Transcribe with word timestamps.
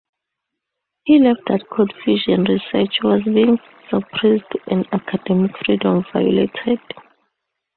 He 1.03 1.19
felt 1.21 1.37
that 1.45 1.69
cold 1.69 1.93
fusion 2.03 2.45
research 2.45 2.97
was 3.03 3.21
being 3.23 3.59
suppressed 3.87 4.51
and 4.65 4.83
academic 4.91 5.51
freedom 5.63 6.03
violated. 6.11 6.79